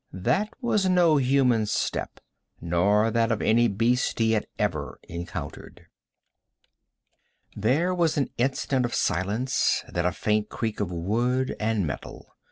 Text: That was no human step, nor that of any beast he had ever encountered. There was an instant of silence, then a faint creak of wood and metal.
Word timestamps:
That 0.11 0.49
was 0.63 0.89
no 0.89 1.17
human 1.17 1.67
step, 1.67 2.19
nor 2.59 3.11
that 3.11 3.31
of 3.31 3.39
any 3.39 3.67
beast 3.67 4.17
he 4.17 4.31
had 4.31 4.47
ever 4.57 4.99
encountered. 5.03 5.85
There 7.55 7.93
was 7.93 8.17
an 8.17 8.31
instant 8.39 8.83
of 8.83 8.95
silence, 8.95 9.83
then 9.87 10.07
a 10.07 10.11
faint 10.11 10.49
creak 10.49 10.79
of 10.79 10.91
wood 10.91 11.55
and 11.59 11.85
metal. 11.85 12.25